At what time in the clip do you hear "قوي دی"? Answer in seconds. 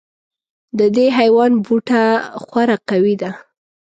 2.89-3.31